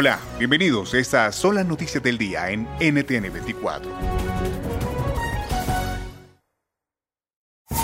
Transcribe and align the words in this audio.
Hola, 0.00 0.18
bienvenidos. 0.38 0.94
Estas 0.94 1.36
son 1.36 1.56
las 1.56 1.66
noticias 1.66 2.02
del 2.02 2.16
día 2.16 2.48
en 2.50 2.62
NTN 2.80 3.30
24. 3.30 3.92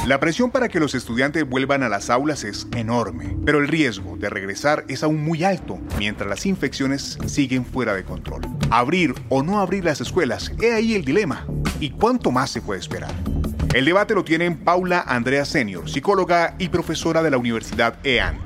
La 0.06 0.18
presión 0.18 0.50
para 0.50 0.70
que 0.70 0.80
los 0.80 0.94
estudiantes 0.94 1.46
vuelvan 1.46 1.82
a 1.82 1.90
las 1.90 2.08
aulas 2.08 2.42
es 2.44 2.68
enorme, 2.74 3.36
pero 3.44 3.58
el 3.58 3.68
riesgo 3.68 4.16
de 4.16 4.30
regresar 4.30 4.86
es 4.88 5.02
aún 5.02 5.22
muy 5.22 5.44
alto 5.44 5.78
mientras 5.98 6.26
las 6.26 6.46
infecciones 6.46 7.18
siguen 7.26 7.66
fuera 7.66 7.92
de 7.92 8.04
control. 8.04 8.40
Abrir 8.70 9.14
o 9.28 9.42
no 9.42 9.60
abrir 9.60 9.84
las 9.84 10.00
escuelas, 10.00 10.50
he 10.62 10.72
ahí 10.72 10.94
el 10.94 11.04
dilema. 11.04 11.46
¿Y 11.80 11.90
cuánto 11.90 12.30
más 12.30 12.48
se 12.48 12.62
puede 12.62 12.80
esperar? 12.80 13.14
El 13.74 13.84
debate 13.84 14.14
lo 14.14 14.24
tienen 14.24 14.56
Paula 14.56 15.04
Andrea 15.06 15.44
Senior, 15.44 15.86
psicóloga 15.90 16.54
y 16.58 16.70
profesora 16.70 17.22
de 17.22 17.30
la 17.30 17.36
Universidad 17.36 17.98
EAN. 18.04 18.45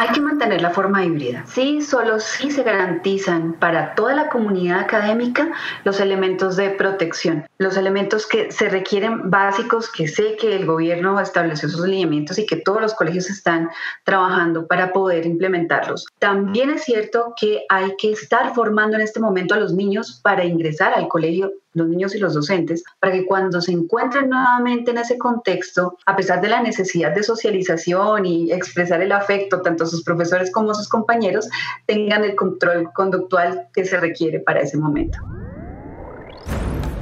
Hay 0.00 0.10
que 0.10 0.20
mantener 0.20 0.62
la 0.62 0.70
forma 0.70 1.04
híbrida. 1.04 1.44
Sí, 1.48 1.82
solo 1.82 2.20
si 2.20 2.52
se 2.52 2.62
garantizan 2.62 3.54
para 3.54 3.96
toda 3.96 4.14
la 4.14 4.28
comunidad 4.28 4.78
académica 4.78 5.50
los 5.82 5.98
elementos 5.98 6.54
de 6.54 6.70
protección, 6.70 7.48
los 7.58 7.76
elementos 7.76 8.24
que 8.28 8.52
se 8.52 8.68
requieren 8.68 9.28
básicos, 9.28 9.90
que 9.90 10.06
sé 10.06 10.36
que 10.36 10.54
el 10.54 10.66
gobierno 10.66 11.18
estableció 11.18 11.68
sus 11.68 11.84
lineamientos 11.84 12.38
y 12.38 12.46
que 12.46 12.54
todos 12.54 12.80
los 12.80 12.94
colegios 12.94 13.28
están 13.28 13.70
trabajando 14.04 14.68
para 14.68 14.92
poder 14.92 15.26
implementarlos. 15.26 16.06
También 16.20 16.70
es 16.70 16.84
cierto 16.84 17.34
que 17.36 17.64
hay 17.68 17.96
que 17.96 18.12
estar 18.12 18.54
formando 18.54 18.94
en 18.94 19.02
este 19.02 19.18
momento 19.18 19.54
a 19.54 19.58
los 19.58 19.74
niños 19.74 20.20
para 20.22 20.44
ingresar 20.44 20.94
al 20.94 21.08
colegio 21.08 21.50
los 21.78 21.88
niños 21.88 22.14
y 22.14 22.18
los 22.18 22.34
docentes, 22.34 22.84
para 23.00 23.12
que 23.12 23.24
cuando 23.24 23.60
se 23.60 23.72
encuentren 23.72 24.28
nuevamente 24.28 24.90
en 24.90 24.98
ese 24.98 25.16
contexto, 25.16 25.96
a 26.06 26.16
pesar 26.16 26.40
de 26.40 26.48
la 26.48 26.62
necesidad 26.62 27.14
de 27.14 27.22
socialización 27.22 28.26
y 28.26 28.52
expresar 28.52 29.00
el 29.00 29.12
afecto, 29.12 29.62
tanto 29.62 29.86
sus 29.86 30.02
profesores 30.02 30.50
como 30.52 30.74
sus 30.74 30.88
compañeros, 30.88 31.48
tengan 31.86 32.24
el 32.24 32.34
control 32.34 32.90
conductual 32.94 33.68
que 33.72 33.84
se 33.84 33.98
requiere 33.98 34.40
para 34.40 34.60
ese 34.60 34.76
momento. 34.76 35.18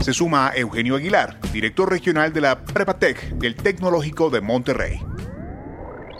Se 0.00 0.12
suma 0.12 0.52
Eugenio 0.54 0.94
Aguilar, 0.94 1.40
director 1.52 1.90
regional 1.90 2.32
de 2.32 2.40
la 2.40 2.64
Prepatec 2.64 3.30
del 3.38 3.56
Tecnológico 3.56 4.30
de 4.30 4.40
Monterrey. 4.40 5.00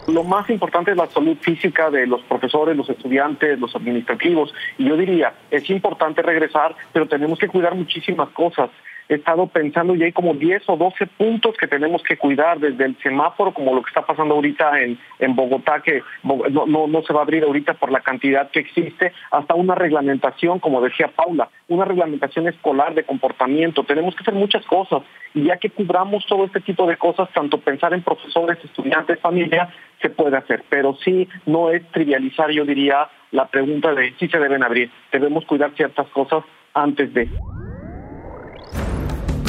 Lo 0.07 0.23
más 0.23 0.49
importante 0.49 0.91
es 0.91 0.97
la 0.97 1.07
salud 1.07 1.35
física 1.41 1.91
de 1.91 2.07
los 2.07 2.21
profesores, 2.23 2.77
los 2.77 2.89
estudiantes, 2.89 3.59
los 3.59 3.75
administrativos. 3.75 4.53
Y 4.77 4.85
yo 4.85 4.95
diría, 4.95 5.33
es 5.51 5.69
importante 5.69 6.21
regresar, 6.21 6.75
pero 6.93 7.07
tenemos 7.07 7.37
que 7.37 7.49
cuidar 7.49 7.75
muchísimas 7.75 8.29
cosas 8.29 8.69
he 9.09 9.15
estado 9.15 9.47
pensando 9.47 9.95
y 9.95 10.03
hay 10.03 10.11
como 10.11 10.33
10 10.33 10.63
o 10.67 10.77
12 10.77 11.07
puntos 11.07 11.55
que 11.57 11.67
tenemos 11.67 12.03
que 12.03 12.17
cuidar, 12.17 12.59
desde 12.59 12.85
el 12.85 12.97
semáforo, 13.01 13.53
como 13.53 13.73
lo 13.73 13.81
que 13.81 13.89
está 13.89 14.05
pasando 14.05 14.35
ahorita 14.35 14.81
en, 14.81 14.99
en 15.19 15.35
Bogotá, 15.35 15.81
que 15.81 16.03
no, 16.23 16.87
no, 16.87 17.01
se 17.03 17.13
va 17.13 17.21
a 17.21 17.23
abrir 17.23 17.43
ahorita 17.43 17.75
por 17.75 17.91
la 17.91 18.01
cantidad 18.01 18.49
que 18.51 18.59
existe, 18.59 19.13
hasta 19.31 19.55
una 19.55 19.75
reglamentación, 19.75 20.59
como 20.59 20.81
decía 20.81 21.07
Paula, 21.07 21.49
una 21.67 21.85
reglamentación 21.85 22.47
escolar 22.47 22.93
de 22.93 23.03
comportamiento. 23.03 23.83
Tenemos 23.83 24.15
que 24.15 24.23
hacer 24.23 24.33
muchas 24.33 24.65
cosas 24.65 25.03
y 25.33 25.45
ya 25.45 25.57
que 25.57 25.69
cubramos 25.69 26.25
todo 26.25 26.45
este 26.45 26.61
tipo 26.61 26.85
de 26.87 26.97
cosas, 26.97 27.29
tanto 27.33 27.59
pensar 27.59 27.93
en 27.93 28.01
profesores, 28.01 28.57
estudiantes, 28.63 29.19
familia, 29.19 29.69
se 30.01 30.09
puede 30.09 30.37
hacer. 30.37 30.63
Pero 30.69 30.95
sí, 31.03 31.27
no 31.45 31.71
es 31.71 31.85
trivializar, 31.91 32.51
yo 32.51 32.65
diría, 32.65 33.09
la 33.31 33.47
pregunta 33.47 33.93
de 33.93 34.13
si 34.19 34.27
se 34.27 34.39
deben 34.39 34.63
abrir. 34.63 34.91
Debemos 35.11 35.45
cuidar 35.45 35.71
ciertas 35.75 36.07
cosas 36.07 36.43
antes 36.73 37.13
de. 37.13 37.29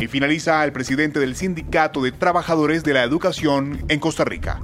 Y 0.00 0.06
finaliza 0.06 0.64
el 0.64 0.72
presidente 0.72 1.18
del 1.18 1.34
Sindicato 1.34 2.00
de 2.02 2.12
Trabajadores 2.12 2.84
de 2.84 2.94
la 2.94 3.02
Educación 3.02 3.84
en 3.88 3.98
Costa 3.98 4.24
Rica. 4.24 4.60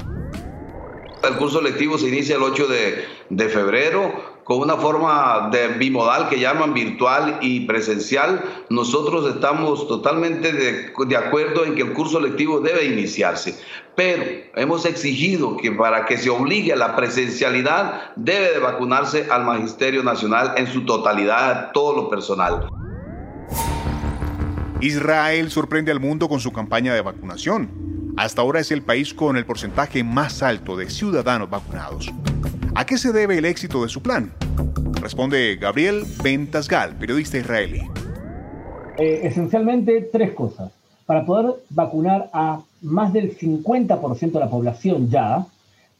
El 1.24 1.36
curso 1.36 1.60
lectivo 1.60 1.98
se 1.98 2.08
inicia 2.08 2.36
el 2.36 2.42
8 2.42 2.68
de, 2.68 3.48
febrero 3.48 4.34
con 4.44 4.58
una 4.58 4.76
forma 4.76 5.48
de 5.50 5.68
bimodal 5.68 6.28
que 6.28 6.38
llaman 6.38 6.72
virtual 6.72 7.38
y 7.40 7.60
presencial. 7.66 8.44
Nosotros 8.68 9.34
estamos 9.34 9.88
totalmente 9.88 10.52
de, 10.52 10.92
de, 11.06 11.16
acuerdo 11.16 11.64
en 11.64 11.74
que 11.74 11.82
el 11.82 11.94
curso 11.94 12.20
lectivo 12.20 12.60
debe 12.60 12.84
iniciarse, 12.84 13.58
pero 13.96 14.22
hemos 14.54 14.84
exigido 14.84 15.56
que 15.56 15.72
para 15.72 16.04
que 16.04 16.18
se 16.18 16.30
obligue 16.30 16.74
a 16.74 16.76
la 16.76 16.94
presencialidad 16.94 18.12
debe 18.14 18.52
de 18.52 18.58
vacunarse 18.58 19.26
al 19.30 19.44
Magisterio 19.44 20.04
Nacional 20.04 20.52
en 20.58 20.66
su 20.66 20.84
totalidad, 20.84 21.72
todo 21.72 21.96
lo 21.96 22.10
personal. 22.10 22.68
Israel 24.84 25.50
sorprende 25.50 25.90
al 25.90 25.98
mundo 25.98 26.28
con 26.28 26.40
su 26.40 26.52
campaña 26.52 26.92
de 26.92 27.00
vacunación. 27.00 27.70
Hasta 28.18 28.42
ahora 28.42 28.60
es 28.60 28.70
el 28.70 28.82
país 28.82 29.14
con 29.14 29.38
el 29.38 29.46
porcentaje 29.46 30.04
más 30.04 30.42
alto 30.42 30.76
de 30.76 30.90
ciudadanos 30.90 31.48
vacunados. 31.48 32.12
¿A 32.74 32.84
qué 32.84 32.98
se 32.98 33.10
debe 33.10 33.38
el 33.38 33.46
éxito 33.46 33.82
de 33.82 33.88
su 33.88 34.02
plan? 34.02 34.34
Responde 35.00 35.56
Gabriel 35.56 36.04
Ventasgal, 36.22 36.96
periodista 36.96 37.38
israelí. 37.38 37.80
Eh, 38.98 39.20
esencialmente 39.22 40.02
tres 40.12 40.34
cosas. 40.34 40.70
Para 41.06 41.24
poder 41.24 41.54
vacunar 41.70 42.28
a 42.34 42.60
más 42.82 43.10
del 43.14 43.38
50% 43.38 44.32
de 44.32 44.38
la 44.38 44.50
población 44.50 45.08
ya, 45.08 45.46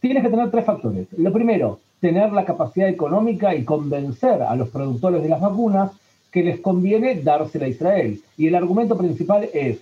tienes 0.00 0.22
que 0.22 0.28
tener 0.28 0.50
tres 0.50 0.66
factores. 0.66 1.06
Lo 1.16 1.32
primero, 1.32 1.80
tener 2.00 2.32
la 2.32 2.44
capacidad 2.44 2.90
económica 2.90 3.54
y 3.54 3.64
convencer 3.64 4.42
a 4.42 4.54
los 4.56 4.68
productores 4.68 5.22
de 5.22 5.30
las 5.30 5.40
vacunas 5.40 5.92
que 6.34 6.42
les 6.42 6.58
conviene 6.58 7.14
dársela 7.22 7.66
a 7.66 7.68
Israel. 7.68 8.20
Y 8.36 8.48
el 8.48 8.56
argumento 8.56 8.98
principal 8.98 9.48
es, 9.54 9.78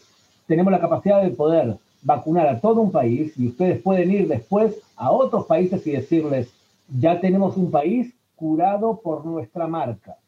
tenemos 0.47 0.71
la 0.71 0.81
capacidad 0.81 1.23
de 1.23 1.31
poder 1.31 1.79
vacunar 2.03 2.47
a 2.47 2.61
todo 2.61 2.83
un 2.83 2.93
país 2.93 3.33
y 3.39 3.47
ustedes 3.49 3.81
pueden 3.81 4.11
ir 4.11 4.29
después 4.29 4.77
a 4.97 5.11
otros 5.13 5.47
países 5.47 5.87
y 5.87 5.93
decirles, 5.93 6.53
ya 7.01 7.19
tenemos 7.23 7.57
un 7.57 7.71
país 7.71 8.13
curado 8.37 9.01
por 9.03 9.25
nuestra 9.25 9.67
marca. 9.67 10.19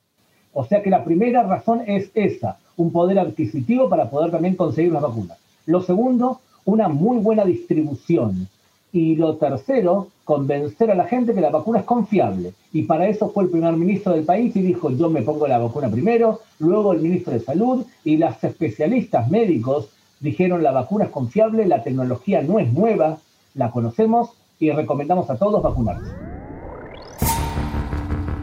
O 0.55 0.65
sea 0.65 0.83
que 0.83 0.89
la 0.89 1.05
primera 1.05 1.43
razón 1.43 1.83
es 1.87 2.11
esa, 2.15 2.57
un 2.79 2.91
poder 2.91 3.19
adquisitivo 3.19 3.91
para 3.91 4.09
poder 4.09 4.31
también 4.31 4.57
conseguir 4.57 4.93
las 4.93 5.03
vacunas. 5.03 5.37
Lo 5.67 5.83
segundo, 5.83 6.41
una 6.65 6.89
muy 6.89 7.19
buena 7.19 7.45
distribución. 7.45 8.49
Y 8.95 9.17
lo 9.17 9.35
tercero, 9.39 10.07
convencer 10.23 10.89
a 10.89 10.95
la 10.95 11.09
gente 11.09 11.35
que 11.35 11.41
la 11.41 11.51
vacuna 11.51 11.81
es 11.81 11.85
confiable. 11.85 12.53
Y 12.73 12.85
para 12.85 13.09
eso 13.09 13.29
fue 13.29 13.43
el 13.43 13.51
primer 13.51 13.77
ministro 13.77 14.13
del 14.13 14.25
país 14.25 14.55
y 14.55 14.63
dijo, 14.63 14.89
yo 14.91 15.11
me 15.11 15.23
pongo 15.23 15.49
la 15.49 15.59
vacuna 15.59 15.89
primero, 15.89 16.41
luego 16.61 16.93
el 16.93 17.01
ministro 17.01 17.33
de 17.33 17.41
Salud 17.41 17.85
y 18.05 18.19
las 18.19 18.43
especialistas 18.45 19.29
médicos 19.29 19.89
dijeron, 20.21 20.63
la 20.63 20.71
vacuna 20.71 21.07
es 21.07 21.11
confiable, 21.11 21.67
la 21.67 21.83
tecnología 21.83 22.41
no 22.43 22.61
es 22.61 22.73
nueva, 22.73 23.19
la 23.55 23.73
conocemos 23.73 24.31
y 24.61 24.71
recomendamos 24.71 25.29
a 25.29 25.37
todos 25.37 25.61
vacunarse. 25.61 26.13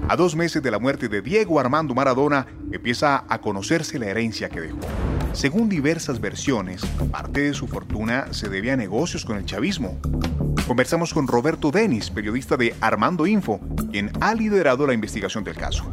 A 0.10 0.16
dos 0.18 0.36
meses 0.36 0.62
de 0.62 0.70
la 0.70 0.80
muerte 0.80 1.08
de 1.08 1.22
Diego 1.22 1.62
Armando 1.62 1.96
Maradona, 1.96 2.46
empieza 2.74 3.24
a 3.30 3.40
conocerse 3.40 3.98
la 3.98 4.08
herencia 4.08 4.50
que 4.50 4.60
dejó. 4.60 4.80
Según 5.34 5.70
diversas 5.70 6.20
versiones, 6.20 6.86
parte 7.10 7.42
de 7.42 7.54
su 7.54 7.68
fortuna 7.68 8.34
se 8.34 8.50
debe 8.50 8.72
a 8.72 8.76
negocios 8.76 9.24
con 9.24 9.38
el 9.38 9.46
chavismo. 9.46 9.98
Conversamos 10.68 11.14
con 11.14 11.28
Roberto 11.28 11.72
Denis, 11.72 12.10
periodista 12.10 12.58
de 12.58 12.74
Armando 12.82 13.26
Info, 13.26 13.60
quien 13.92 14.12
ha 14.20 14.36
liderado 14.36 14.86
la 14.86 14.94
investigación 14.94 15.44
del 15.46 15.56
caso. 15.56 15.90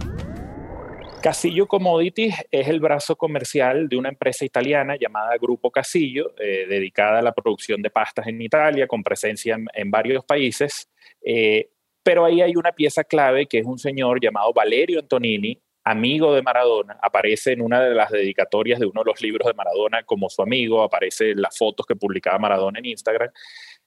Casillo 1.22 1.66
Commodities 1.66 2.34
es 2.50 2.68
el 2.68 2.80
brazo 2.80 3.16
comercial 3.16 3.88
de 3.88 3.96
una 3.96 4.08
empresa 4.08 4.44
italiana 4.44 4.96
llamada 4.96 5.36
Grupo 5.40 5.70
Casillo, 5.70 6.34
eh, 6.38 6.66
dedicada 6.68 7.20
a 7.20 7.22
la 7.22 7.32
producción 7.32 7.80
de 7.80 7.90
pastas 7.90 8.26
en 8.26 8.42
Italia, 8.42 8.88
con 8.88 9.04
presencia 9.04 9.56
en, 9.72 9.90
varios 9.90 10.24
países. 10.24 10.88
Eh, 11.24 11.70
pero 12.02 12.24
ahí 12.24 12.40
hay 12.40 12.56
una 12.56 12.72
pieza 12.72 13.04
clave 13.04 13.46
que 13.46 13.58
es 13.58 13.66
un 13.66 13.78
señor 13.78 14.20
llamado 14.20 14.52
Valerio 14.52 14.98
Antonini, 15.00 15.60
amigo 15.90 16.34
de 16.34 16.42
Maradona, 16.42 16.98
aparece 17.02 17.52
en 17.52 17.62
una 17.62 17.82
de 17.82 17.94
las 17.94 18.10
dedicatorias 18.10 18.78
de 18.78 18.86
uno 18.86 19.02
de 19.02 19.10
los 19.10 19.22
libros 19.22 19.46
de 19.46 19.54
Maradona 19.54 20.02
como 20.02 20.28
su 20.28 20.42
amigo, 20.42 20.82
aparece 20.82 21.30
en 21.30 21.40
las 21.40 21.56
fotos 21.56 21.86
que 21.86 21.96
publicaba 21.96 22.38
Maradona 22.38 22.78
en 22.78 22.86
Instagram. 22.86 23.30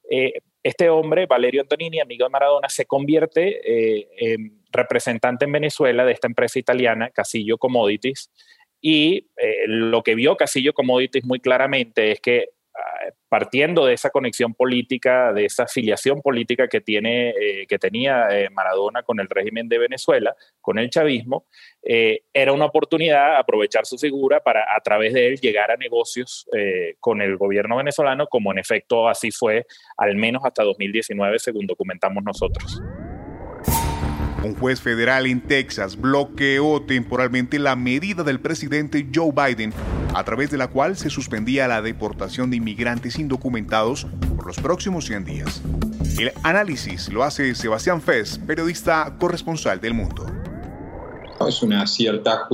Eh, 0.10 0.34
este 0.64 0.90
hombre, 0.90 1.26
Valerio 1.26 1.62
Antonini, 1.62 2.00
amigo 2.00 2.26
de 2.26 2.30
Maradona, 2.30 2.70
se 2.70 2.86
convierte 2.86 3.62
eh, 3.64 4.08
en 4.18 4.62
representante 4.72 5.46
en 5.46 5.52
Venezuela 5.52 6.06
de 6.06 6.14
esta 6.14 6.28
empresa 6.28 6.60
italiana, 6.60 7.10
Casillo 7.10 7.58
Commodities, 7.58 8.32
y 8.82 9.28
eh, 9.38 9.66
lo 9.68 10.02
que 10.02 10.16
vio 10.16 10.36
Casillo 10.36 10.74
Commodities 10.74 11.24
muy 11.24 11.40
claramente 11.40 12.12
es 12.12 12.20
que 12.20 12.50
ah, 12.76 13.12
partiendo 13.32 13.86
de 13.86 13.94
esa 13.94 14.10
conexión 14.10 14.54
política, 14.54 15.32
de 15.32 15.46
esa 15.46 15.64
afiliación 15.64 16.22
política 16.22 16.68
que, 16.68 16.82
tiene, 16.82 17.30
eh, 17.30 17.66
que 17.66 17.80
tenía 17.80 18.28
eh, 18.30 18.50
Maradona 18.50 19.04
con 19.04 19.22
el 19.22 19.30
régimen 19.30 19.70
de 19.70 19.78
Venezuela, 19.78 20.36
con 20.60 20.78
el 20.78 20.90
chavismo, 20.90 21.46
eh, 21.82 22.24
era 22.34 22.52
una 22.52 22.66
oportunidad 22.66 23.38
aprovechar 23.38 23.86
su 23.86 23.98
figura 23.98 24.42
para 24.42 24.66
a 24.76 24.82
través 24.82 25.14
de 25.14 25.28
él 25.28 25.40
llegar 25.40 25.72
a 25.72 25.78
negocios 25.78 26.46
con 27.00 27.22
el 27.22 27.38
gobierno 27.38 27.78
venezolano, 27.78 28.28
como 28.28 28.52
en 28.52 28.60
efecto 28.60 29.08
así 29.08 29.32
fue, 29.32 29.66
al 29.96 30.18
menos 30.18 30.42
hasta 30.44 30.64
2019, 30.64 31.40
según 31.40 31.68
documentamos 31.68 32.22
nosotros. 32.26 32.82
Un 34.44 34.56
juez 34.56 34.82
federal 34.82 35.28
en 35.28 35.40
Texas 35.40 35.96
bloqueó 35.96 36.82
temporalmente 36.82 37.60
la 37.60 37.76
medida 37.76 38.24
del 38.24 38.42
presidente 38.42 39.08
Joe 39.14 39.32
Biden, 39.32 39.72
a 40.14 40.24
través 40.24 40.52
de 40.52 40.58
la 40.58 40.68
cual 40.68 40.98
se 40.98 41.10
suspendía 41.10 41.68
la 41.68 41.82
deportación 41.82 42.50
de 42.50 42.58
inmigrantes 42.58 43.20
indocumentados 43.20 44.08
por 44.36 44.48
los 44.48 44.58
próximos 44.58 45.06
100 45.06 45.26
días. 45.26 45.62
El 46.20 46.32
análisis 46.44 47.10
lo 47.10 47.24
hace 47.24 47.56
Sebastián 47.56 48.02
Fez, 48.02 48.40
periodista 48.40 49.16
corresponsal 49.20 49.80
del 49.82 49.94
mundo. 49.94 50.26
Es 51.48 51.64
una 51.64 51.88
cierta 51.88 52.48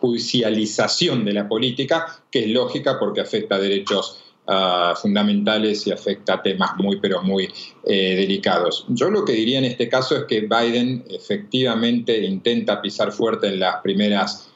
judicialización 0.00 1.24
de 1.24 1.32
la 1.32 1.48
política 1.48 2.06
que 2.30 2.44
es 2.44 2.50
lógica 2.50 2.98
porque 2.98 3.20
afecta 3.20 3.56
a 3.56 3.58
derechos 3.58 4.22
Ah, 4.44 4.94
fundamentales 5.00 5.86
y 5.86 5.92
afecta 5.92 6.42
temas 6.42 6.72
muy, 6.76 6.98
pero 6.98 7.22
muy 7.22 7.48
eh, 7.84 8.16
delicados. 8.16 8.84
Yo 8.88 9.08
lo 9.08 9.24
que 9.24 9.34
diría 9.34 9.58
en 9.58 9.64
este 9.64 9.88
caso 9.88 10.16
es 10.16 10.24
que 10.24 10.40
Biden 10.40 11.04
efectivamente 11.08 12.20
intenta 12.24 12.82
pisar 12.82 13.12
fuerte 13.12 13.46
en 13.46 13.60
las 13.60 13.76
primeras 13.82 14.51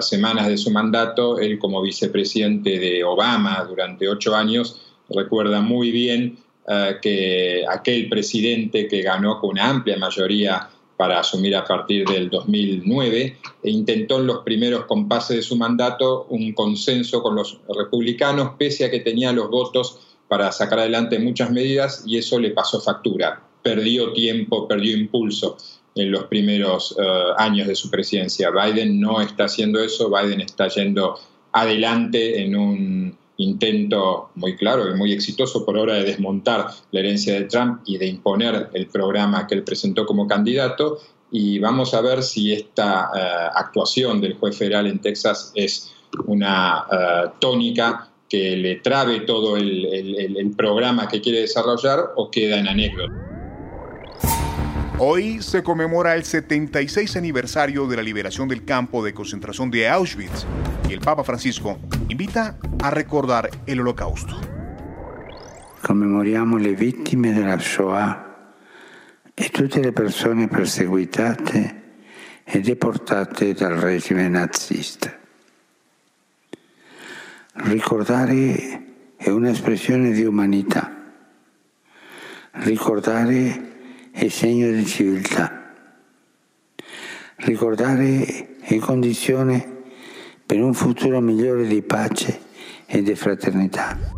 semanas 0.00 0.48
de 0.48 0.56
su 0.56 0.70
mandato. 0.70 1.38
Él 1.38 1.58
como 1.58 1.82
vicepresidente 1.82 2.78
de 2.78 3.04
Obama 3.04 3.64
durante 3.68 4.08
ocho 4.08 4.34
años 4.34 4.80
recuerda 5.10 5.60
muy 5.60 5.90
bien 5.90 6.38
ah, 6.66 6.92
que 7.00 7.64
aquel 7.68 8.08
presidente 8.08 8.88
que 8.88 9.02
ganó 9.02 9.40
con 9.40 9.50
una 9.50 9.68
amplia 9.68 9.96
mayoría 9.96 10.68
para 10.96 11.20
asumir 11.20 11.54
a 11.54 11.64
partir 11.64 12.04
del 12.06 12.28
2009 12.28 13.36
e 13.62 13.70
intentó 13.70 14.18
en 14.18 14.26
los 14.26 14.38
primeros 14.38 14.84
compases 14.86 15.36
de 15.36 15.42
su 15.42 15.56
mandato 15.56 16.26
un 16.28 16.52
consenso 16.52 17.22
con 17.22 17.36
los 17.36 17.60
republicanos, 17.68 18.52
pese 18.58 18.84
a 18.84 18.90
que 18.90 19.00
tenía 19.00 19.32
los 19.32 19.48
votos 19.48 20.00
para 20.26 20.50
sacar 20.50 20.80
adelante 20.80 21.18
muchas 21.20 21.50
medidas 21.50 22.02
y 22.04 22.18
eso 22.18 22.38
le 22.40 22.50
pasó 22.50 22.80
factura. 22.80 23.42
Perdió 23.62 24.12
tiempo, 24.12 24.66
perdió 24.66 24.96
impulso 24.96 25.56
en 25.94 26.10
los 26.12 26.24
primeros 26.24 26.94
eh, 26.98 27.04
años 27.36 27.66
de 27.66 27.74
su 27.74 27.90
presidencia. 27.90 28.50
Biden 28.50 29.00
no 29.00 29.20
está 29.20 29.44
haciendo 29.44 29.80
eso, 29.80 30.10
Biden 30.10 30.40
está 30.40 30.68
yendo 30.68 31.18
adelante 31.52 32.42
en 32.42 32.56
un 32.56 33.18
intento 33.38 34.30
muy 34.34 34.56
claro 34.56 34.90
y 34.90 34.94
muy 34.94 35.12
exitoso 35.12 35.64
por 35.64 35.76
hora 35.78 35.94
de 35.94 36.04
desmontar 36.04 36.66
la 36.90 37.00
herencia 37.00 37.34
de 37.34 37.44
Trump 37.44 37.82
y 37.86 37.96
de 37.96 38.06
imponer 38.06 38.68
el 38.72 38.86
programa 38.88 39.46
que 39.46 39.54
él 39.54 39.64
presentó 39.64 40.06
como 40.06 40.26
candidato. 40.26 40.98
Y 41.30 41.58
vamos 41.58 41.94
a 41.94 42.00
ver 42.00 42.22
si 42.22 42.52
esta 42.52 43.10
eh, 43.14 43.50
actuación 43.54 44.20
del 44.20 44.34
juez 44.34 44.56
federal 44.56 44.86
en 44.86 44.98
Texas 45.00 45.52
es 45.54 45.92
una 46.26 46.84
eh, 46.90 47.30
tónica 47.38 48.10
que 48.28 48.56
le 48.56 48.76
trabe 48.76 49.20
todo 49.20 49.56
el, 49.56 49.86
el 49.86 50.50
programa 50.56 51.08
que 51.08 51.20
quiere 51.20 51.40
desarrollar 51.40 52.12
o 52.16 52.30
queda 52.30 52.58
en 52.58 52.68
anécdota. 52.68 53.27
Hoy 55.00 55.40
se 55.42 55.62
conmemora 55.62 56.16
el 56.16 56.24
76 56.24 57.14
aniversario 57.14 57.86
de 57.86 57.94
la 57.94 58.02
liberación 58.02 58.48
del 58.48 58.64
campo 58.64 59.04
de 59.04 59.14
concentración 59.14 59.70
de 59.70 59.88
Auschwitz 59.88 60.44
y 60.88 60.92
el 60.92 60.98
Papa 60.98 61.22
Francisco 61.22 61.78
invita 62.08 62.58
a 62.82 62.90
recordar 62.90 63.48
el 63.66 63.78
holocausto. 63.78 64.40
Commemoriamo 65.82 66.56
le 66.58 66.74
vittime 66.74 67.32
della 67.32 67.56
Shoah 67.56 68.56
e 69.32 69.48
tutte 69.50 69.80
le 69.80 69.92
persone 69.92 70.48
perseguitate 70.48 71.82
e 72.42 72.58
deportate 72.58 73.54
dal 73.54 73.74
regime 73.74 74.28
nazista. 74.28 75.16
Ricordare 77.52 78.86
è 79.16 79.28
un'espressione 79.28 80.10
di 80.10 80.24
umanità. 80.24 80.92
Ricordare 82.50 83.67
è 84.18 84.26
segno 84.26 84.68
di 84.72 84.84
civiltà. 84.84 85.74
Ricordare 87.36 88.56
è 88.58 88.76
condizione 88.78 89.84
per 90.44 90.60
un 90.60 90.74
futuro 90.74 91.20
migliore 91.20 91.68
di 91.68 91.82
pace 91.82 92.40
e 92.86 93.00
di 93.02 93.14
fraternità. 93.14 94.17